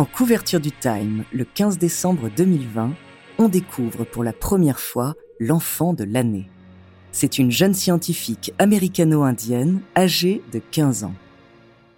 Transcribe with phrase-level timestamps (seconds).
[0.00, 2.94] En couverture du Time, le 15 décembre 2020,
[3.36, 6.48] on découvre pour la première fois l'enfant de l'année.
[7.12, 11.12] C'est une jeune scientifique américano-indienne âgée de 15 ans.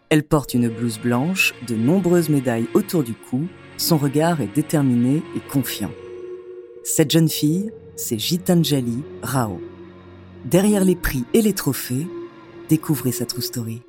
[0.08, 3.46] Elle porte une blouse blanche, de nombreuses médailles autour du cou,
[3.76, 5.92] son regard est déterminé et confiant.
[6.82, 9.60] Cette jeune fille, c'est Gitanjali Rao.
[10.44, 12.08] Derrière les prix et les trophées,
[12.68, 13.80] découvrez sa true story.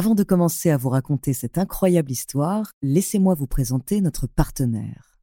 [0.00, 5.18] Avant de commencer à vous raconter cette incroyable histoire, laissez-moi vous présenter notre partenaire.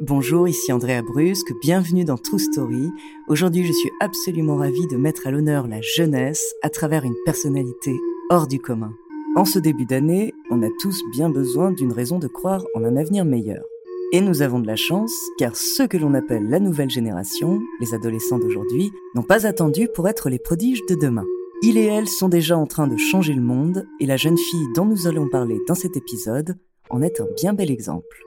[0.00, 2.90] Bonjour, ici Andrea Brusque, bienvenue dans True Story.
[3.28, 7.96] Aujourd'hui, je suis absolument ravie de mettre à l'honneur la jeunesse à travers une personnalité
[8.28, 8.92] hors du commun.
[9.34, 12.98] En ce début d'année, on a tous bien besoin d'une raison de croire en un
[12.98, 13.64] avenir meilleur.
[14.12, 17.94] Et nous avons de la chance, car ceux que l'on appelle la nouvelle génération, les
[17.94, 21.24] adolescents d'aujourd'hui, n'ont pas attendu pour être les prodiges de demain.
[21.66, 24.66] Il et elle sont déjà en train de changer le monde et la jeune fille
[24.74, 26.58] dont nous allons parler dans cet épisode
[26.90, 28.22] en est un bien bel exemple.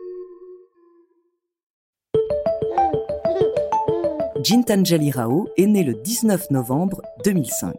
[4.41, 7.75] Jintanjali Rao est née le 19 novembre 2005.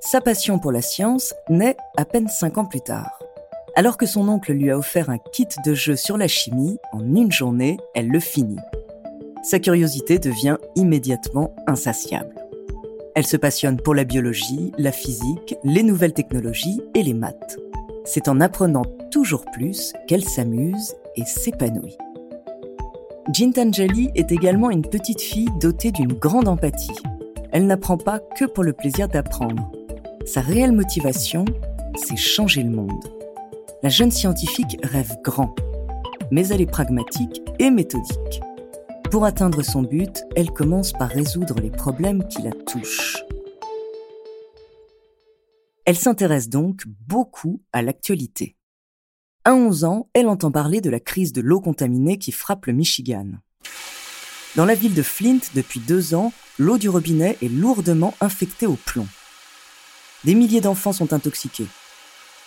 [0.00, 3.18] Sa passion pour la science naît à peine 5 ans plus tard.
[3.76, 7.14] Alors que son oncle lui a offert un kit de jeu sur la chimie, en
[7.14, 8.56] une journée, elle le finit.
[9.42, 12.39] Sa curiosité devient immédiatement insatiable.
[13.14, 17.58] Elle se passionne pour la biologie, la physique, les nouvelles technologies et les maths.
[18.04, 21.96] C'est en apprenant toujours plus qu'elle s'amuse et s'épanouit.
[23.32, 26.96] Jintanjali est également une petite fille dotée d'une grande empathie.
[27.52, 29.70] Elle n'apprend pas que pour le plaisir d'apprendre.
[30.24, 31.44] Sa réelle motivation,
[31.96, 33.04] c'est changer le monde.
[33.82, 35.54] La jeune scientifique rêve grand,
[36.30, 38.40] mais elle est pragmatique et méthodique.
[39.10, 43.24] Pour atteindre son but, elle commence par résoudre les problèmes qui la touchent.
[45.84, 48.56] Elle s'intéresse donc beaucoup à l'actualité.
[49.44, 52.72] À 11 ans, elle entend parler de la crise de l'eau contaminée qui frappe le
[52.72, 53.26] Michigan.
[54.54, 58.76] Dans la ville de Flint, depuis deux ans, l'eau du robinet est lourdement infectée au
[58.76, 59.08] plomb.
[60.22, 61.66] Des milliers d'enfants sont intoxiqués.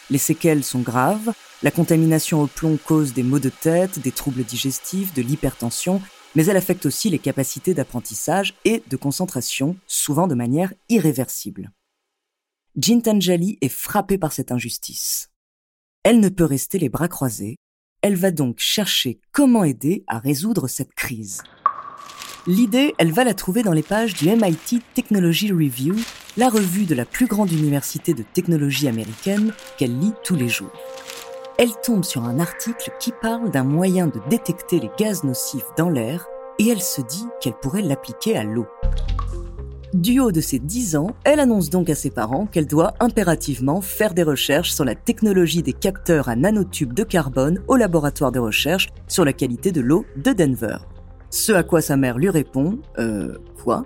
[0.10, 4.46] Les séquelles sont graves, la contamination au plomb cause des maux de tête, des troubles
[4.46, 6.02] digestifs, de l'hypertension
[6.36, 11.72] mais elle affecte aussi les capacités d'apprentissage et de concentration, souvent de manière irréversible.
[12.76, 15.30] Jintanjali est frappée par cette injustice.
[16.04, 17.58] Elle ne peut rester les bras croisés,
[18.02, 21.42] elle va donc chercher comment aider à résoudre cette crise.
[22.46, 25.96] L'idée, elle va la trouver dans les pages du MIT Technology Review,
[26.36, 30.74] la revue de la plus grande université de technologie américaine qu'elle lit tous les jours
[31.58, 35.90] elle tombe sur un article qui parle d'un moyen de détecter les gaz nocifs dans
[35.90, 36.28] l'air
[36.60, 38.68] et elle se dit qu'elle pourrait l'appliquer à l'eau.
[39.94, 43.80] Du haut de ses 10 ans, elle annonce donc à ses parents qu'elle doit impérativement
[43.80, 48.40] faire des recherches sur la technologie des capteurs à nanotubes de carbone au laboratoire de
[48.40, 50.78] recherche sur la qualité de l'eau de Denver.
[51.30, 53.86] Ce à quoi sa mère lui répond Euh, quoi?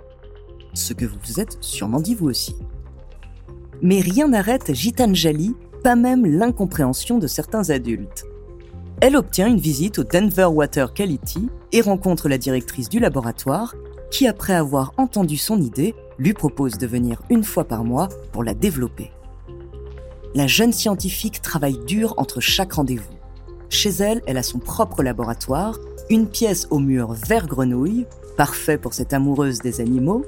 [0.72, 2.56] Ce que vous vous êtes sûrement dit vous aussi.
[3.82, 8.24] Mais rien n'arrête Gitanjali pas même l'incompréhension de certains adultes.
[9.00, 13.74] Elle obtient une visite au Denver Water Quality et rencontre la directrice du laboratoire
[14.10, 18.42] qui, après avoir entendu son idée, lui propose de venir une fois par mois pour
[18.42, 19.12] la développer.
[20.34, 23.14] La jeune scientifique travaille dur entre chaque rendez-vous.
[23.70, 25.78] Chez elle, elle a son propre laboratoire,
[26.10, 28.06] une pièce au mur vert grenouille,
[28.36, 30.24] parfait pour cette amoureuse des animaux,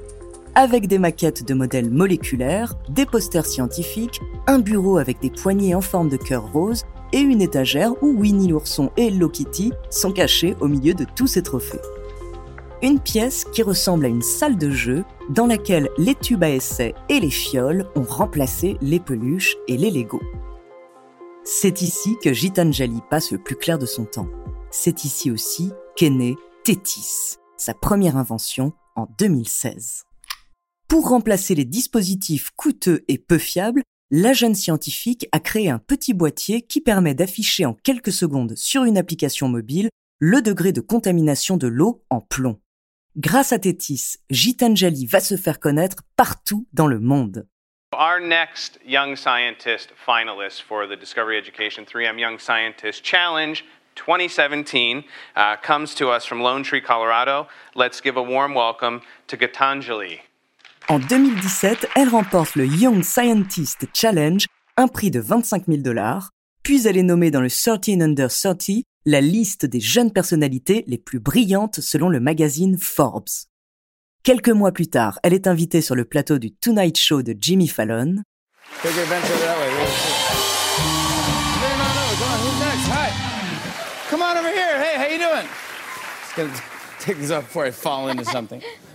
[0.55, 5.81] avec des maquettes de modèles moléculaires, des posters scientifiques, un bureau avec des poignées en
[5.81, 6.83] forme de cœur rose
[7.13, 11.27] et une étagère où Winnie l'ourson et Hello Kitty sont cachés au milieu de tous
[11.27, 11.81] ces trophées.
[12.81, 16.95] Une pièce qui ressemble à une salle de jeu dans laquelle les tubes à essai
[17.09, 20.21] et les fioles ont remplacé les peluches et les Legos.
[21.43, 24.27] C'est ici que Gitanjali passe le plus clair de son temps.
[24.71, 30.05] C'est ici aussi qu'est né Tétis, sa première invention en 2016.
[30.91, 36.13] Pour remplacer les dispositifs coûteux et peu fiables, la jeune scientifique a créé un petit
[36.13, 39.89] boîtier qui permet d'afficher en quelques secondes sur une application mobile
[40.19, 42.59] le degré de contamination de l'eau en plomb.
[43.15, 47.47] Grâce à Tétis, Gitanjali va se faire connaître partout dans le monde.
[47.93, 53.63] Our next Young Scientist finalist for the Discovery Education 3M Young Scientist Challenge
[53.95, 55.05] 2017
[55.37, 57.47] uh, comes to us from Lone Tree, Colorado.
[57.75, 60.19] Let's give a warm welcome to Gitanjali.
[60.89, 64.45] En 2017, elle remporte le Young Scientist Challenge,
[64.77, 66.31] un prix de 25 000 dollars,
[66.63, 70.97] puis elle est nommée dans le 13 Under 30, la liste des jeunes personnalités les
[70.97, 73.29] plus brillantes selon le magazine Forbes.
[74.23, 77.67] Quelques mois plus tard, elle est invitée sur le plateau du Tonight Show de Jimmy
[77.67, 78.17] Fallon.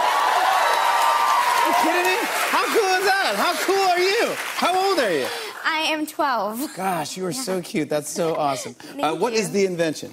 [1.62, 2.18] Are you kidding me?
[2.50, 3.36] How cool is that?
[3.36, 4.36] How cool are you?
[4.58, 5.28] How old are you?
[5.66, 6.76] I am 12.
[6.76, 7.90] Gosh, you are so cute.
[7.90, 8.76] That's so awesome.
[8.80, 9.54] Uh, Thank what is you.
[9.54, 10.12] the invention?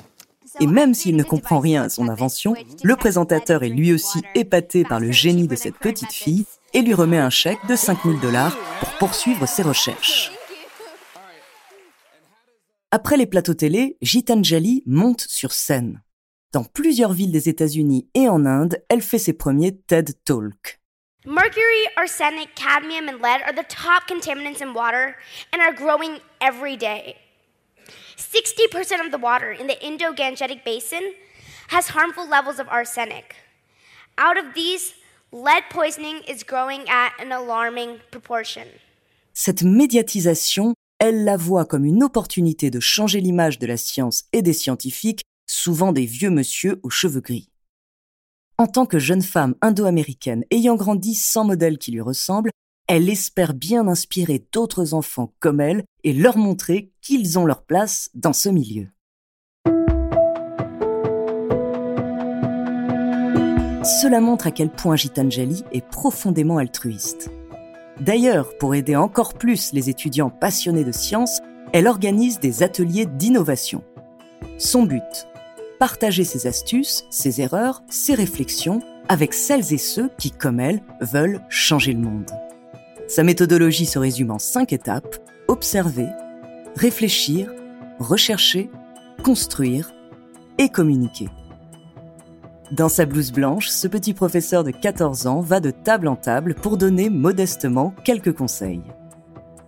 [0.61, 4.83] Et même s'il ne comprend rien à son invention, le présentateur est lui aussi épaté
[4.85, 8.57] par le génie de cette petite fille et lui remet un chèque de 5000 dollars
[8.81, 10.33] pour poursuivre ses recherches.
[12.91, 16.03] Après les plateaux télé, Gitanjali monte sur scène.
[16.53, 20.79] Dans plusieurs villes des États-Unis et en Inde, elle fait ses premiers TED Talks.
[21.27, 25.17] Mercury, arsenic, cadmium, and lead are the top contaminants in water
[25.53, 27.17] and are growing every day.
[28.17, 31.13] 60% of the water in the Indo Gangetic Basin
[31.69, 33.37] has harmful levels of arsenic.
[34.17, 34.95] Out of these,
[35.33, 38.65] lead poisoning is growing at an alarming proportion.
[39.35, 44.43] Cette médiatisation, elle la voit comme une opportunité de changer l'image de la science et
[44.43, 47.49] des scientifiques, souvent des vieux monsieur aux cheveux gris.
[48.57, 52.51] En tant que jeune femme indo-américaine ayant grandi sans modèle qui lui ressemble,
[52.89, 58.11] elle espère bien inspirer d'autres enfants comme elle et leur montrer qu'ils ont leur place
[58.15, 58.89] dans ce milieu.
[63.89, 67.31] Cela montre à quel point Gitanjali est profondément altruiste.
[67.99, 71.41] D'ailleurs, pour aider encore plus les étudiants passionnés de science,
[71.73, 73.83] elle organise des ateliers d'innovation.
[74.59, 75.27] Son but
[75.79, 81.41] Partager ses astuces, ses erreurs, ses réflexions avec celles et ceux qui, comme elle, veulent
[81.49, 82.31] changer le monde.
[83.07, 85.17] Sa méthodologie se résume en cinq étapes
[85.49, 86.09] observer,
[86.77, 87.51] réfléchir,
[87.99, 88.69] rechercher,
[89.25, 89.95] construire
[90.59, 91.31] et communiquer.
[92.71, 96.55] Dans sa blouse blanche, ce petit professeur de 14 ans va de table en table
[96.55, 98.83] pour donner modestement quelques conseils.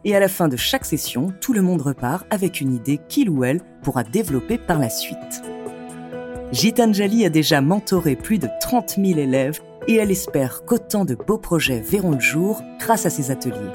[0.05, 3.31] Et à la fin de chaque session, tout le monde repart avec une idée qu'il
[3.31, 5.43] ou elle pourra développer par la suite.
[6.53, 11.39] Gitanjali a déjà mentoré plus de 30 000 élèves et elle espère qu'autant de beaux
[11.39, 13.73] projets verront le jour grâce à ces ateliers.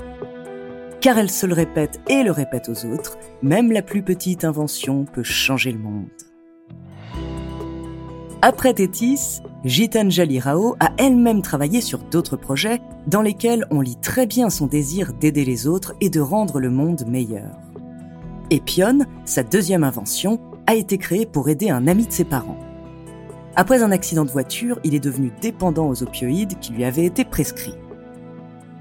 [1.01, 5.05] Car elle se le répète et le répète aux autres, même la plus petite invention
[5.05, 6.09] peut changer le monde.
[8.47, 14.27] Après Tétis, Gitanjali Rao a elle-même travaillé sur d'autres projets dans lesquels on lit très
[14.27, 17.57] bien son désir d'aider les autres et de rendre le monde meilleur.
[18.51, 22.59] Epion, sa deuxième invention, a été créé pour aider un ami de ses parents.
[23.55, 27.25] Après un accident de voiture, il est devenu dépendant aux opioïdes qui lui avaient été
[27.25, 27.73] prescrits.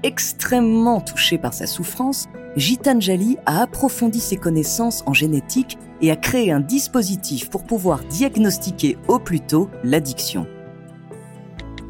[0.03, 6.51] Extrêmement touché par sa souffrance, Gitanjali a approfondi ses connaissances en génétique et a créé
[6.51, 10.47] un dispositif pour pouvoir diagnostiquer au plus tôt l'addiction.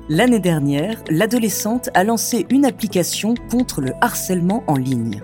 [0.08, 5.22] L'année dernière, l'adolescente a lancé une application contre le harcèlement en ligne.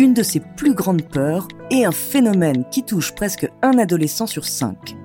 [0.00, 4.46] Une de ses plus grandes peurs et un phénomène qui touche presque un adolescent sur
[4.46, 4.96] cinq.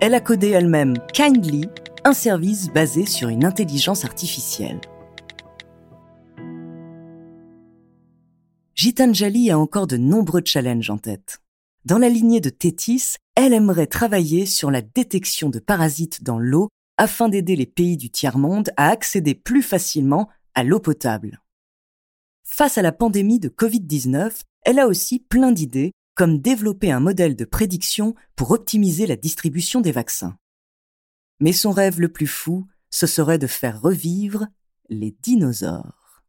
[0.00, 1.68] Elle a codé elle-même Kindly,
[2.04, 4.80] un service basé sur une intelligence artificielle.
[8.74, 11.40] Gitanjali a encore de nombreux challenges en tête.
[11.86, 16.68] Dans la lignée de Tétis, elle aimerait travailler sur la détection de parasites dans l'eau
[16.96, 21.40] afin d'aider les pays du tiers-monde à accéder plus facilement à l'eau potable.
[22.42, 27.36] Face à la pandémie de Covid-19, elle a aussi plein d'idées, comme développer un modèle
[27.36, 30.36] de prédiction pour optimiser la distribution des vaccins.
[31.38, 34.48] Mais son rêve le plus fou, ce serait de faire revivre
[34.88, 36.24] les dinosaures.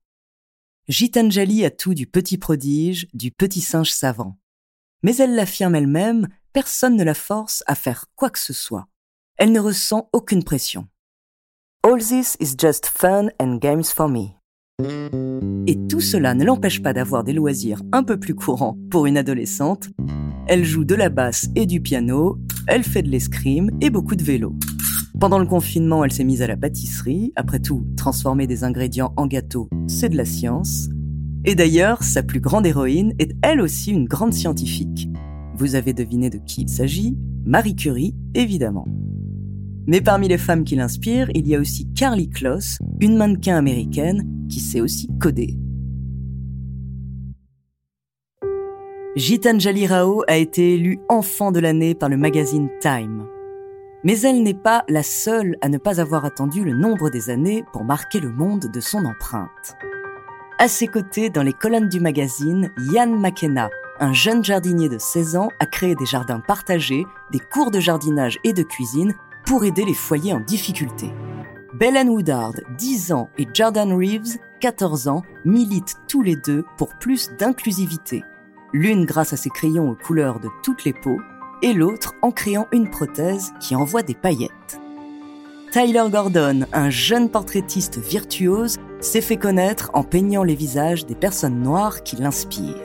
[0.88, 4.38] Gitanjali a tout du petit prodige, du petit singe savant.
[5.04, 8.88] Mais elle l'affirme elle-même, personne ne la force à faire quoi que ce soit.
[9.38, 10.88] Elle ne ressent aucune pression.
[11.84, 14.38] All this is just fun and games for me.
[15.68, 19.18] Et tout cela ne l'empêche pas d'avoir des loisirs un peu plus courants pour une
[19.18, 19.90] adolescente.
[20.48, 22.38] Elle joue de la basse et du piano,
[22.68, 24.56] elle fait de l'escrime et beaucoup de vélo.
[25.20, 27.34] Pendant le confinement, elle s'est mise à la pâtisserie.
[27.36, 30.90] Après tout, transformer des ingrédients en gâteau, c'est de la science.
[31.46, 35.10] Et d'ailleurs, sa plus grande héroïne est elle aussi une grande scientifique.
[35.56, 38.86] Vous avez deviné de qui il s'agit Marie Curie, évidemment.
[39.88, 44.28] Mais parmi les femmes qui l'inspirent, il y a aussi Carly Kloss, une mannequin américaine
[44.50, 45.58] qui sait aussi coder.
[49.16, 53.26] Gitanjali Rao a été élue enfant de l'année par le magazine Time.
[54.04, 57.64] Mais elle n'est pas la seule à ne pas avoir attendu le nombre des années
[57.74, 59.76] pour marquer le monde de son empreinte.
[60.60, 65.36] À ses côtés, dans les colonnes du magazine, Yann McKenna, un jeune jardinier de 16
[65.36, 69.14] ans, a créé des jardins partagés, des cours de jardinage et de cuisine
[69.46, 71.12] pour aider les foyers en difficulté.
[71.76, 77.30] Belen Woodard, 10 ans, et Jordan Reeves, 14 ans, militent tous les deux pour plus
[77.38, 78.24] d'inclusivité.
[78.74, 81.22] L'une grâce à ses crayons aux couleurs de toutes les peaux,
[81.62, 84.82] et l'autre en créant une prothèse qui envoie des paillettes.
[85.78, 91.62] Tyler Gordon, un jeune portraitiste virtuose, s'est fait connaître en peignant les visages des personnes
[91.62, 92.82] noires qui l'inspirent.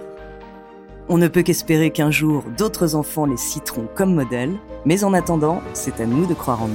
[1.09, 5.63] On ne peut qu'espérer qu'un jour d'autres enfants les citeront comme modèles, mais en attendant,
[5.73, 6.71] c'est à nous de croire en eux.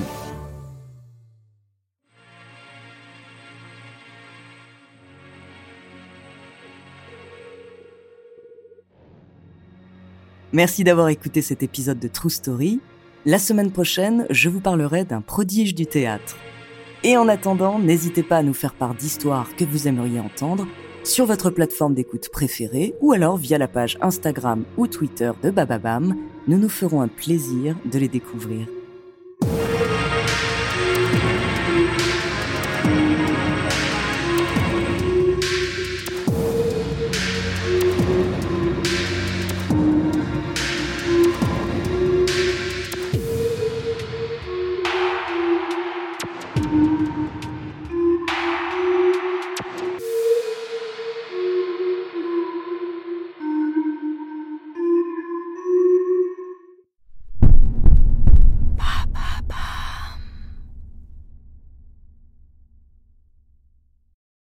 [10.52, 12.82] Merci d'avoir écouté cet épisode de True Story.
[13.28, 16.38] La semaine prochaine, je vous parlerai d'un prodige du théâtre.
[17.04, 20.66] Et en attendant, n'hésitez pas à nous faire part d'histoires que vous aimeriez entendre
[21.04, 26.16] sur votre plateforme d'écoute préférée ou alors via la page Instagram ou Twitter de Bababam.
[26.48, 28.66] Nous nous ferons un plaisir de les découvrir